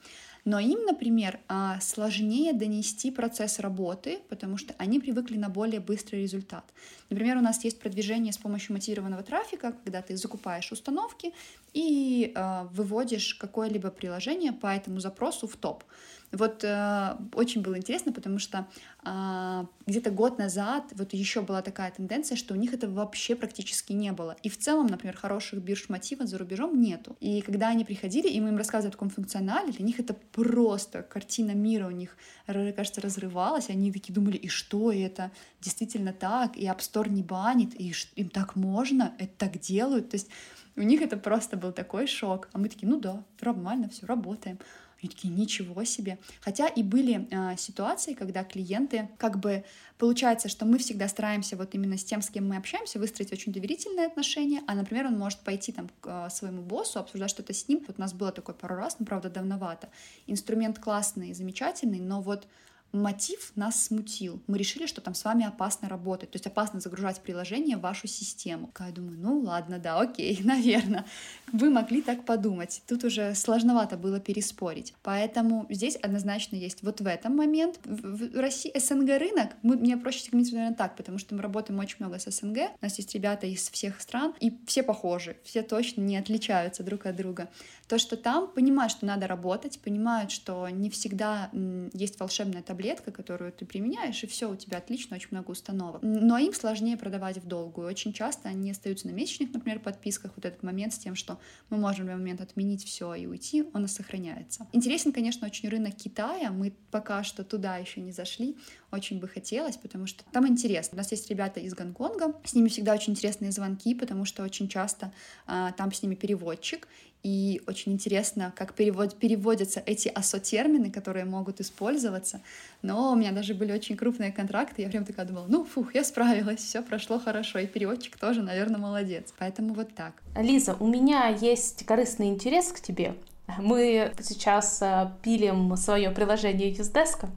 [0.43, 6.23] Но им, например, а, сложнее донести процесс работы, потому что они привыкли на более быстрый
[6.23, 6.63] результат.
[7.10, 11.34] Например, у нас есть продвижение с помощью мотивированного трафика, когда ты закупаешь установки
[11.73, 15.84] и э, выводишь какое-либо приложение по этому запросу в топ.
[16.32, 18.65] Вот э, очень было интересно, потому что
[19.04, 23.91] э, где-то год назад вот еще была такая тенденция, что у них это вообще практически
[23.91, 24.38] не было.
[24.41, 27.17] И в целом, например, хороших бирж мотива за рубежом нету.
[27.20, 31.04] И когда они приходили, и мы им рассказывали о таком функционале, для них это просто
[31.04, 32.15] картина мира у них,
[32.46, 33.70] кажется, разрывалась.
[33.70, 35.32] Они такие думали, и что это?
[35.60, 36.56] Действительно так?
[36.56, 37.80] И App Store не банит?
[37.80, 39.13] И им так можно?
[39.20, 40.12] Это так делают?
[40.12, 40.30] То есть
[40.78, 42.48] у них это просто был такой шок.
[42.54, 44.58] А мы такие, ну да, нормально, все, работаем.
[45.02, 46.20] Они такие, ничего себе.
[46.42, 49.64] Хотя и были э, ситуации, когда клиенты, как бы,
[49.98, 53.52] получается, что мы всегда стараемся вот именно с тем, с кем мы общаемся, выстроить очень
[53.52, 57.68] доверительные отношения, а, например, он может пойти там к э, своему боссу, обсуждать что-то с
[57.68, 57.84] ним.
[57.88, 59.90] Вот у нас было такое пару раз, но, правда, давновато.
[60.28, 62.48] Инструмент классный, замечательный, но вот
[62.93, 64.41] мотив нас смутил.
[64.47, 68.08] Мы решили, что там с вами опасно работать, то есть опасно загружать приложение в вашу
[68.08, 68.71] систему.
[68.80, 71.06] Я думаю, ну ладно, да, окей, наверное.
[71.51, 72.82] Вы могли так подумать.
[72.88, 74.93] Тут уже сложновато было переспорить.
[75.04, 77.80] Поэтому здесь однозначно есть вот в этом момент.
[77.84, 81.97] В России СНГ рынок, мы, мне проще сегментировать, наверное, так, потому что мы работаем очень
[81.99, 82.58] много с СНГ.
[82.82, 87.06] У нас есть ребята из всех стран, и все похожи, все точно не отличаются друг
[87.06, 87.49] от друга.
[87.88, 91.49] То, что там понимают, что надо работать, понимают, что не всегда
[91.93, 96.02] есть волшебная таблетка, таблетка, которую ты применяешь, и все, у тебя отлично, очень много установок.
[96.02, 97.88] Но им сложнее продавать в долгую.
[97.88, 100.32] Очень часто они остаются на месячных, например, подписках.
[100.36, 101.39] Вот этот момент с тем, что
[101.70, 104.67] мы можем в момент отменить все и уйти, он и сохраняется.
[104.74, 106.52] Интересен, конечно, очень рынок Китая.
[106.52, 108.58] Мы пока что туда еще не зашли.
[108.91, 110.96] Очень бы хотелось, потому что там интересно.
[110.96, 114.67] У нас есть ребята из Гонконга, с ними всегда очень интересные звонки, потому что очень
[114.67, 115.13] часто
[115.46, 116.88] а, там с ними переводчик,
[117.23, 122.41] и очень интересно, как перевод, переводятся эти асо-термины, которые могут использоваться.
[122.81, 126.03] Но у меня даже были очень крупные контракты, я прям такая думала, ну, фух, я
[126.03, 129.34] справилась, все прошло хорошо, и переводчик тоже, наверное, молодец.
[129.38, 130.13] Поэтому вот так.
[130.36, 133.15] Лиза, у меня есть корыстный интерес к тебе.
[133.60, 137.29] Мы сейчас э, пилим свое приложение Юздеска,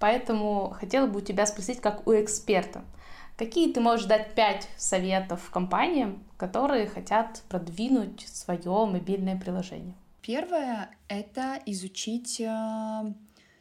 [0.00, 2.82] поэтому хотела бы у тебя спросить, как у эксперта.
[3.36, 9.94] Какие ты можешь дать пять советов компаниям, которые хотят продвинуть свое мобильное приложение?
[10.22, 13.12] Первое— это изучить э,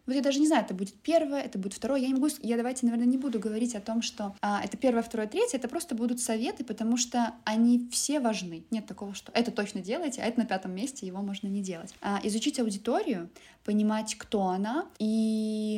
[0.06, 2.02] вот я даже не знаю, это будет первое, это будет второе.
[2.02, 5.02] Я не могу, я давайте, наверное, не буду говорить о том, что а, это первое,
[5.02, 5.58] второе, третье.
[5.58, 8.66] Это просто будут советы, потому что они все важны.
[8.70, 11.94] Нет такого, что это точно делайте, а это на пятом месте, его можно не делать.
[12.02, 13.30] А, изучить аудиторию,
[13.64, 15.73] понимать, кто она, и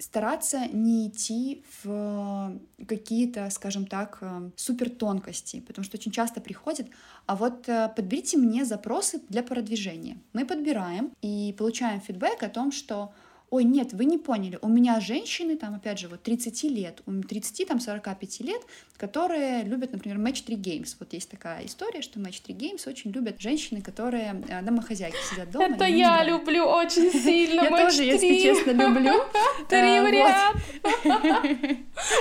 [0.00, 2.58] стараться не идти в
[2.88, 6.88] какие-то, скажем так, э, супер тонкости, потому что очень часто приходит,
[7.26, 10.18] а вот э, подберите мне запросы для продвижения.
[10.32, 13.12] Мы подбираем и получаем фидбэк о том, что
[13.50, 17.66] ой, нет, вы не поняли, у меня женщины, там, опять же, вот 30 лет, 30,
[17.66, 18.62] там, 45 лет,
[18.96, 20.94] которые любят, например, Match 3 Games.
[21.00, 25.50] Вот есть такая история, что Match 3 Games очень любят женщины, которые э, домохозяйки сидят
[25.50, 25.74] дома.
[25.74, 29.14] Это я люблю очень сильно Я тоже, если честно, люблю.
[29.68, 30.60] Три э, варианта.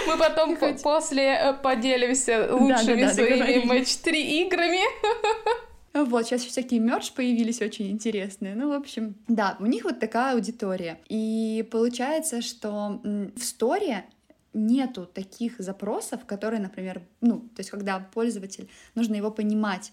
[0.07, 5.68] Мы потом после э, поделимся лучшими своими Match 3 играми.
[5.93, 8.55] Вот, сейчас всякие мерч появились очень интересные.
[8.55, 10.99] Ну, в общем, да, у них вот такая аудитория.
[11.09, 14.05] И получается, что в сторе
[14.53, 19.91] нету таких запросов, которые, например, ну, то есть когда пользователь, нужно его понимать,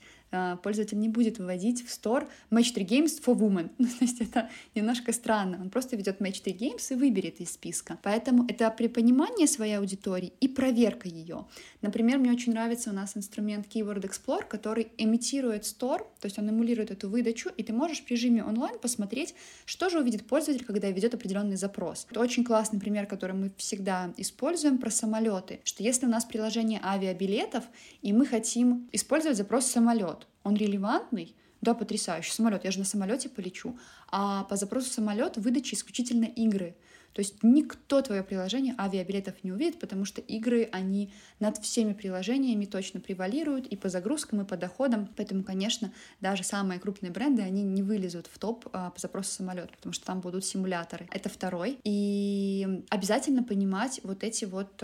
[0.62, 3.70] пользователь не будет выводить в store Match 3 Games for Women.
[3.78, 5.58] Ну, то есть это немножко странно.
[5.60, 7.98] Он просто ведет Match 3 Games и выберет из списка.
[8.02, 11.46] Поэтому это при понимании своей аудитории и проверка ее.
[11.82, 16.48] Например, мне очень нравится у нас инструмент Keyword Explorer, который имитирует store, то есть он
[16.48, 19.34] эмулирует эту выдачу, и ты можешь в режиме онлайн посмотреть,
[19.64, 22.06] что же увидит пользователь, когда ведет определенный запрос.
[22.10, 26.80] Это очень классный пример, который мы всегда используем про самолеты, что если у нас приложение
[26.82, 27.64] авиабилетов,
[28.02, 33.28] и мы хотим использовать запрос самолет, он релевантный, да, потрясающий самолет, я же на самолете
[33.28, 33.76] полечу.
[34.08, 36.76] А по запросу самолет выдача исключительно игры.
[37.12, 42.66] То есть никто твое приложение авиабилетов не увидит, потому что игры, они над всеми приложениями
[42.66, 45.08] точно превалируют и по загрузкам, и по доходам.
[45.16, 49.70] Поэтому, конечно, даже самые крупные бренды, они не вылезут в топ а, по запросу самолет,
[49.70, 51.08] потому что там будут симуляторы.
[51.10, 51.78] Это второй.
[51.84, 54.82] И обязательно понимать вот эти вот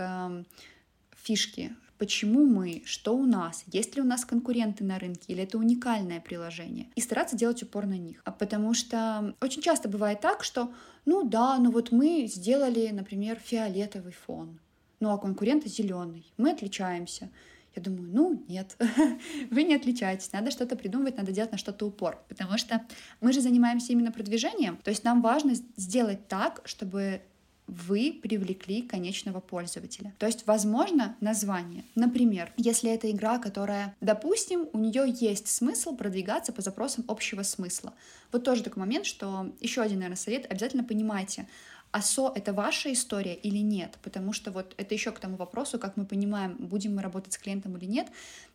[1.15, 5.57] фишки, почему мы, что у нас, есть ли у нас конкуренты на рынке, или это
[5.57, 8.21] уникальное приложение, и стараться делать упор на них.
[8.25, 10.73] А потому что очень часто бывает так, что,
[11.05, 14.59] ну да, ну вот мы сделали, например, фиолетовый фон,
[14.99, 17.29] ну а конкуренты зеленый, мы отличаемся.
[17.73, 18.75] Я думаю, ну нет,
[19.49, 22.85] вы не отличаетесь, надо что-то придумывать, надо делать на что-то упор, потому что
[23.21, 27.21] мы же занимаемся именно продвижением, то есть нам важно сделать так, чтобы
[27.67, 30.13] вы привлекли конечного пользователя.
[30.19, 31.85] То есть, возможно, название.
[31.95, 37.93] Например, если это игра, которая, допустим, у нее есть смысл продвигаться по запросам общего смысла.
[38.31, 41.47] Вот тоже такой момент, что еще один, наверное, совет, обязательно понимайте,
[41.93, 43.99] АСО— это ваша история или нет?
[44.01, 47.37] Потому что вот это еще к тому вопросу, как мы понимаем, будем мы работать с
[47.37, 48.07] клиентом или нет.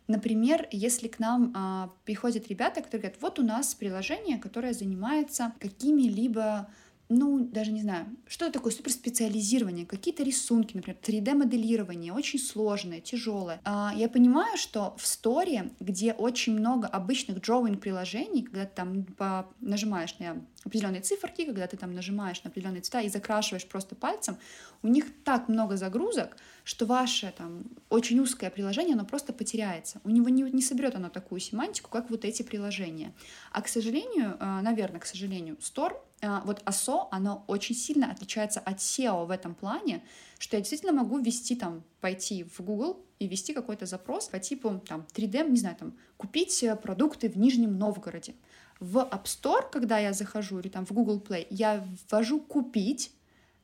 [0.07, 5.53] Например, если к нам а, приходят ребята, которые говорят, вот у нас приложение, которое занимается
[5.59, 6.67] какими-либо
[7.09, 13.59] ну, даже не знаю, что это такое суперспециализирование, какие-то рисунки, например, 3D-моделирование, очень сложное, тяжелое.
[13.63, 19.49] А, я понимаю, что в сторе, где очень много обычных drawing-приложений, когда ты там по,
[19.59, 24.37] нажимаешь на определенные циферки, когда ты там нажимаешь на определенные цвета и закрашиваешь просто пальцем,
[24.83, 26.37] у них так много загрузок,
[26.69, 29.99] что ваше там очень узкое приложение, оно просто потеряется.
[30.03, 33.11] У него не, не соберет оно такую семантику, как вот эти приложения.
[33.51, 38.59] А, к сожалению, а, наверное, к сожалению, Store а, вот ASO, оно очень сильно отличается
[38.59, 40.03] от SEO в этом плане,
[40.37, 44.79] что я действительно могу ввести там, пойти в Google и ввести какой-то запрос по типу
[44.87, 48.35] там 3D, не знаю, там, купить э, продукты в Нижнем Новгороде.
[48.79, 53.11] В App Store, когда я захожу, или там в Google Play, я ввожу «купить»,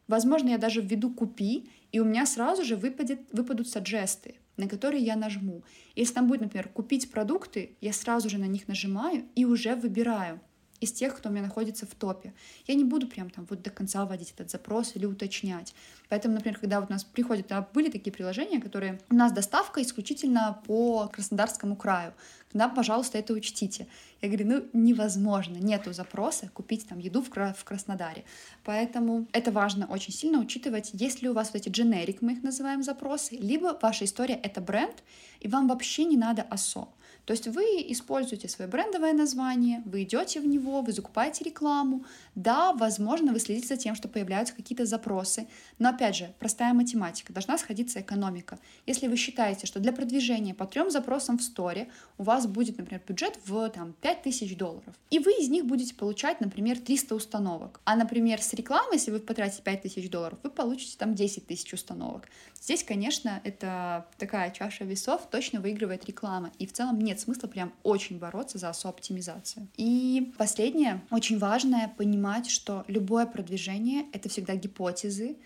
[0.07, 5.01] возможно, я даже введу «купи», и у меня сразу же выпадет, выпадут саджесты, на которые
[5.01, 5.63] я нажму.
[5.95, 10.41] Если там будет, например, «купить продукты», я сразу же на них нажимаю и уже выбираю
[10.79, 12.33] из тех, кто у меня находится в топе.
[12.67, 15.73] Я не буду прям там вот до конца вводить этот запрос или уточнять.
[16.09, 19.81] Поэтому, например, когда вот у нас приходят, а были такие приложения, которые у нас доставка
[19.81, 22.13] исключительно по Краснодарскому краю.
[22.53, 23.87] Да, пожалуйста, это учтите.
[24.21, 28.23] Я говорю, ну невозможно, нету запроса купить там еду в, в Краснодаре.
[28.63, 32.43] Поэтому это важно очень сильно учитывать, есть ли у вас вот эти generic, мы их
[32.43, 35.03] называем запросы, либо ваша история— это бренд,
[35.41, 36.87] и вам вообще не надо АСО.
[37.25, 42.05] То есть вы используете свое брендовое название, вы идете в него, вы закупаете рекламу.
[42.35, 45.47] Да, возможно, вы следите за тем, что появляются какие-то запросы.
[45.79, 48.59] Но опять же, простая математика, должна сходиться экономика.
[48.85, 53.01] Если вы считаете, что для продвижения по трем запросам в сторе у вас будет, например,
[53.07, 57.95] бюджет в там, 5000 долларов, и вы из них будете получать, например, 300 установок, а,
[57.95, 62.27] например, с рекламой, если вы потратите 5000 долларов, вы получите там 10 тысяч установок.
[62.65, 66.51] Здесь, конечно, это такая чаша весов, точно выигрывает реклама.
[66.57, 69.67] И в целом нет смысла прям очень бороться за SEO-оптимизацию.
[69.77, 75.37] И последнее, очень важное, понимать, что любое продвижение— это всегда гипотезы,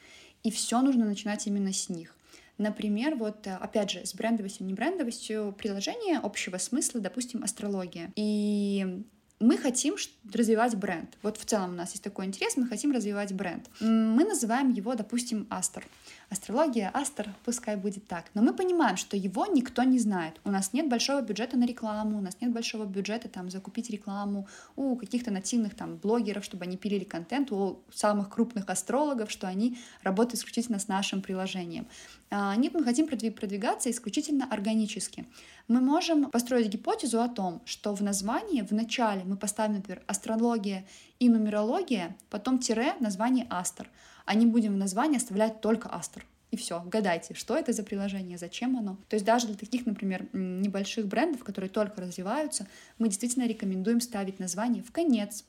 [0.43, 2.15] и все нужно начинать именно с них.
[2.57, 8.11] Например, вот опять же, с брендовостью, не брендовостью приложения общего смысла, допустим, астрология.
[8.17, 9.03] И
[9.39, 9.95] мы хотим
[10.33, 11.17] развивать бренд.
[11.21, 13.69] Вот в целом у нас есть такой интерес, мы хотим развивать бренд.
[13.79, 15.85] Мы называем его, допустим, Астер.
[16.31, 18.25] Астрология, Астер, пускай будет так.
[18.35, 20.39] Но мы понимаем, что его никто не знает.
[20.43, 24.47] У нас нет большого бюджета на рекламу, у нас нет большого бюджета там закупить рекламу
[24.75, 29.79] у каких-то нативных там блогеров, чтобы они пилили контент, у самых крупных астрологов, что они
[30.03, 31.87] работают исключительно с нашим приложением.
[32.29, 35.25] А, нет, мы хотим продвигаться исключительно органически.
[35.67, 40.85] Мы можем построить гипотезу о том, что в названии в начале мы поставим, например, астрология
[41.17, 43.89] и нумерология, потом тире название астр—
[44.29, 46.23] а не будем в названии оставлять только Астер.
[46.51, 48.99] И все, гадайте, что это за приложение, зачем оно.
[49.07, 52.67] То есть даже для таких, например, небольших брендов, которые только развиваются,
[52.99, 55.45] мы действительно рекомендуем ставить название в конец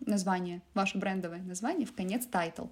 [0.00, 2.64] название, ваше брендовое название, в конец title.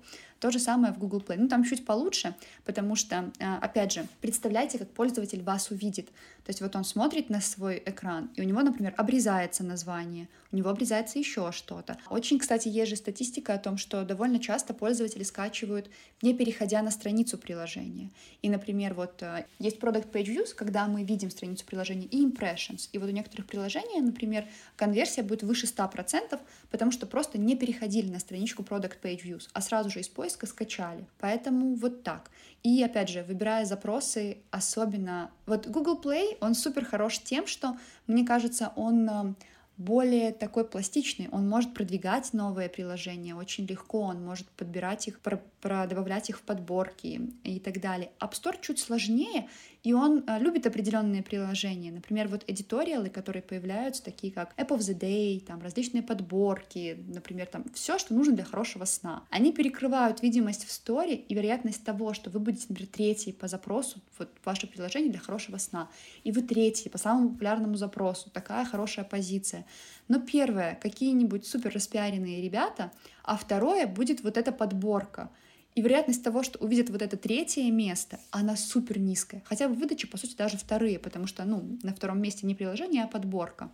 [0.43, 1.37] То же самое в Google Play.
[1.39, 2.35] Ну, там чуть получше,
[2.65, 6.07] потому что, а, опять же, представляйте, как пользователь вас увидит.
[6.07, 10.57] То есть вот он смотрит на свой экран, и у него, например, обрезается название, у
[10.57, 11.97] него обрезается еще что-то.
[12.11, 15.89] Очень, кстати, есть же статистика о том, что довольно часто пользователи скачивают,
[16.21, 18.11] не переходя на страницу приложения.
[18.43, 22.89] И, например, вот а, есть Product Page Views, когда мы видим страницу приложения, и Impressions.
[22.91, 26.41] И вот у некоторых приложений, например, конверсия будет выше 100%,
[26.73, 31.07] потому что просто не переходили на страничку Product Page Views, а сразу же поиска скачали.
[31.19, 32.31] Поэтому вот так.
[32.63, 35.31] И опять же, выбирая запросы, особенно...
[35.47, 37.77] Вот Google Play, он супер хорош тем, что,
[38.07, 39.35] мне кажется, он э,
[39.77, 41.29] более такой пластичный.
[41.33, 46.39] Он может продвигать новые приложения очень легко, он может подбирать их, про, про добавлять их
[46.39, 48.11] в подборки и так далее.
[48.21, 49.49] App Store чуть сложнее,
[49.83, 51.91] и он а, любит определенные приложения.
[51.91, 57.47] Например, вот эдиториалы, которые появляются, такие как App of the Day, там различные подборки, например,
[57.47, 59.25] там все, что нужно для хорошего сна.
[59.31, 64.01] Они перекрывают видимость в сторе и вероятность того, что вы будете, например, третий по запросу,
[64.19, 65.89] вот ваше приложение для хорошего сна,
[66.23, 68.31] и вы третий по самому популярному запросу.
[68.31, 69.62] Такая хорошая позиция.
[70.09, 72.93] Но первое, какие-нибудь супер распиаренные ребята,
[73.23, 75.31] а второе будет вот эта подборка—
[75.75, 79.43] и вероятность того, что увидят вот это третье место, она супер низкая.
[79.47, 83.05] Хотя в выдаче, по сути, даже вторые, потому что, ну, на втором месте не приложение,
[83.05, 83.71] а подборка.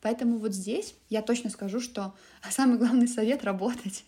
[0.00, 2.14] Поэтому вот здесь я точно скажу, что
[2.50, 4.04] самый главный совет— работать.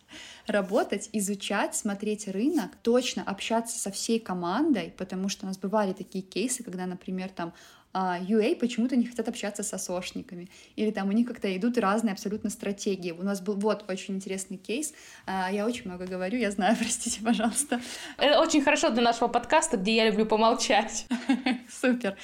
[0.46, 6.24] Работать, изучать, смотреть рынок, точно общаться со всей командой, потому что у нас бывали такие
[6.24, 7.52] кейсы, когда, например, там
[7.94, 12.12] а UA почему-то не хотят общаться с сошниками, или там у них как-то идут разные
[12.12, 13.12] абсолютно стратегии.
[13.12, 14.92] У нас был вот очень интересный кейс,
[15.26, 17.80] а, я очень много говорю, я знаю, простите, пожалуйста.
[18.18, 21.06] Это очень хорошо для нашего подкаста, где я люблю помолчать.
[21.70, 22.16] Супер.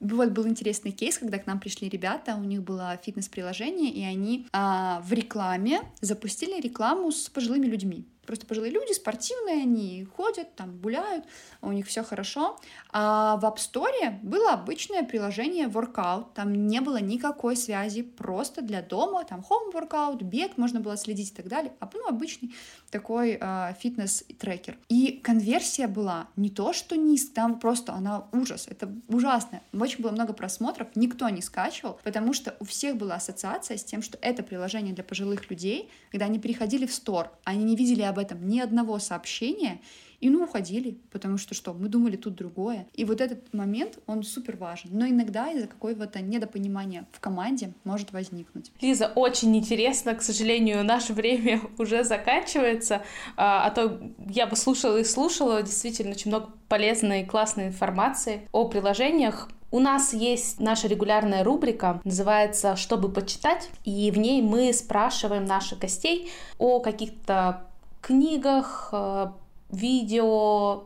[0.00, 4.46] Вот был интересный кейс, когда к нам пришли ребята, у них было фитнес-приложение, и они
[4.52, 8.06] а, в рекламе запустили рекламу с пожилыми людьми.
[8.28, 11.24] Просто пожилые люди, спортивные, они ходят, там гуляют,
[11.62, 12.58] у них все хорошо.
[12.92, 18.82] А в App Store было обычное приложение Workout, там не было никакой связи, просто для
[18.82, 21.72] дома, там home workout, бег, можно было следить и так далее.
[21.80, 22.54] А, ну, обычный
[22.90, 24.76] такой э, фитнес-трекер.
[24.90, 29.62] И конверсия была не то, что низ, там просто она ужас, это ужасно.
[29.72, 34.02] Очень было много просмотров, никто не скачивал, потому что у всех была ассоциация с тем,
[34.02, 38.17] что это приложение для пожилых людей, когда они переходили в стор, они не видели об
[38.18, 39.80] этом ни одного сообщения,
[40.20, 42.86] и ну уходили, потому что что, мы думали тут другое.
[42.94, 44.90] И вот этот момент, он супер важен.
[44.92, 48.72] Но иногда из-за какого-то недопонимания в команде может возникнуть.
[48.80, 50.14] Лиза, очень интересно.
[50.14, 53.02] К сожалению, наше время уже заканчивается.
[53.36, 55.62] А, а то я бы слушала и слушала.
[55.62, 59.48] Действительно, очень много полезной и классной информации о приложениях.
[59.70, 65.78] У нас есть наша регулярная рубрика, называется «Чтобы почитать», и в ней мы спрашиваем наших
[65.78, 67.67] гостей о каких-то
[68.00, 69.28] книгах, э,
[69.70, 70.84] видео,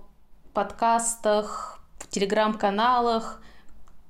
[0.52, 3.42] подкастах, в телеграм-каналах,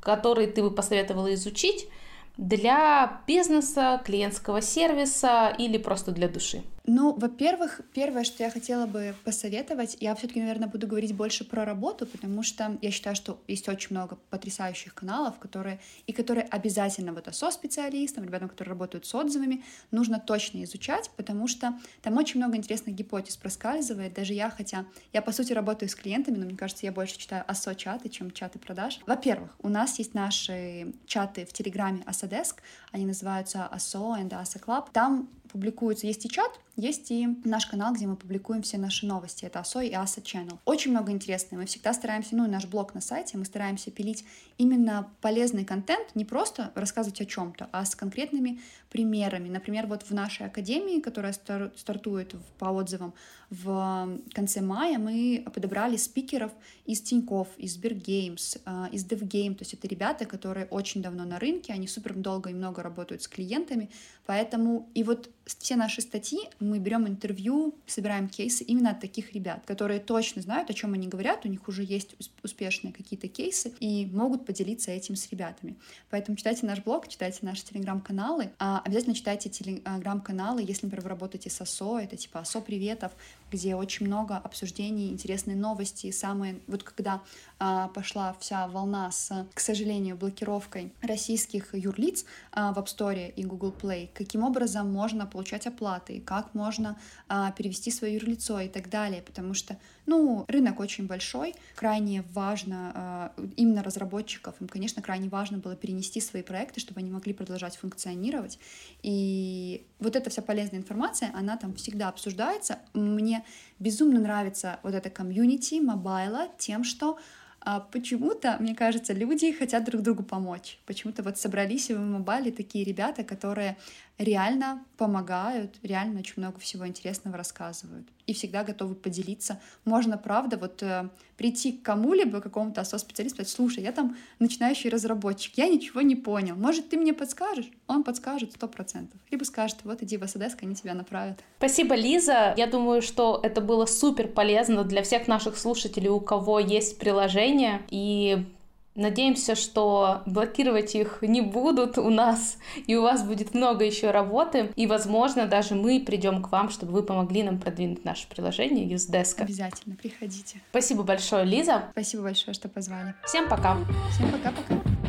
[0.00, 1.88] которые ты бы посоветовала изучить
[2.36, 6.62] для бизнеса, клиентского сервиса или просто для души.
[6.84, 11.64] Ну, во-первых, первое, что я хотела бы посоветовать, я все-таки, наверное, буду говорить больше про
[11.64, 15.78] работу, потому что я считаю, что есть очень много потрясающих каналов, которые
[16.08, 19.62] и которые обязательно вот СО-специалистам, ребятам, которые работают с отзывами,
[19.92, 24.14] нужно точно изучать, потому что там очень много интересных гипотез проскальзывает.
[24.14, 27.44] Даже я, хотя я, по сути, работаю с клиентами, но мне кажется, я больше читаю
[27.46, 28.98] АСО-чаты, чем чаты продаж.
[29.06, 32.60] Во-первых, у нас есть наши чаты в Телеграме Асадеск,
[32.90, 34.88] они называются АСО и Asa Club.
[34.92, 39.44] Там публикуется, есть и чат, есть и наш канал, где мы публикуем все наши новости.
[39.44, 40.58] Это ASO и ASA Channel.
[40.64, 41.60] Очень много интересного.
[41.60, 44.24] Мы всегда стараемся, ну и наш блог на сайте, мы стараемся пилить
[44.56, 48.60] именно полезный контент, не просто рассказывать о чем-то, а с конкретными
[48.90, 49.48] примерами.
[49.48, 53.12] Например, вот в нашей академии, которая стартует по отзывам
[53.50, 56.52] в конце мая, мы подобрали спикеров
[56.86, 59.54] из Тиньков, из Сбергеймс, э, из DevGame.
[59.54, 63.22] То есть это ребята, которые очень давно на рынке, они супер долго и много работают
[63.22, 63.90] с клиентами.
[64.24, 69.62] Поэтому и вот все наши статьи мы берем интервью, собираем кейсы именно от таких ребят,
[69.66, 74.06] которые точно знают, о чем они говорят, у них уже есть успешные какие-то кейсы и
[74.06, 75.76] могут поделиться этим с ребятами.
[76.10, 81.50] Поэтому читайте наш блог, читайте наши телеграм-каналы, а обязательно читайте телеграм-каналы, если, например, вы работаете
[81.50, 83.12] с ОСО, это типа ОСО приветов,
[83.50, 87.22] где очень много обсуждений, интересные новости, самые, вот когда
[87.58, 93.44] а, пошла вся волна с, к сожалению, блокировкой российских юрлиц а, в App Store и
[93.44, 96.98] Google Play, каким образом можно получать оплаты, как можно
[97.28, 102.92] а, перевести свое юрлицо и так далее, потому что, ну, рынок очень большой, крайне важно
[102.94, 107.76] а, именно разработчиков, им, конечно, крайне важно было перенести свои проекты, чтобы они могли продолжать
[107.76, 108.58] функционировать,
[109.02, 112.78] и вот эта вся полезная информация, она там всегда обсуждается.
[112.92, 113.44] Мне
[113.78, 117.18] безумно нравится вот эта комьюнити mobile а тем, что
[117.64, 120.78] а почему-то, мне кажется, люди хотят друг другу помочь.
[120.84, 123.76] Почему-то вот собрались в mobile такие ребята, которые
[124.18, 129.60] реально помогают, реально очень много всего интересного рассказывают и всегда готовы поделиться.
[129.84, 135.58] Можно, правда, вот э, прийти к кому-либо, какому-то ASO-специалисту, сказать, слушай, я там начинающий разработчик,
[135.58, 137.68] я ничего не понял, может, ты мне подскажешь?
[137.88, 139.20] Он подскажет сто процентов.
[139.30, 141.42] Либо скажет, вот иди в СДС, они тебя направят.
[141.58, 142.54] Спасибо, Лиза.
[142.56, 147.82] Я думаю, что это было супер полезно для всех наших слушателей, у кого есть приложение,
[147.90, 148.46] и
[148.94, 154.70] Надеемся, что блокировать их не будут у нас, и у вас будет много еще работы,
[154.76, 159.40] и, возможно, даже мы придем к вам, чтобы вы помогли нам продвинуть наше приложение Usedesk.
[159.40, 160.60] Обязательно, приходите.
[160.70, 161.84] Спасибо большое, Лиза.
[161.92, 163.14] Спасибо большое, что позвали.
[163.24, 163.78] Всем пока.
[164.10, 165.01] Всем пока-пока.